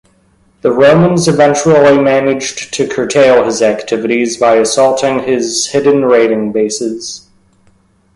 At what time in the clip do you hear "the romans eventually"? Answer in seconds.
0.61-1.99